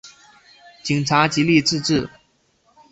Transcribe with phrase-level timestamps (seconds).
[0.81, 2.09] 警察极力自制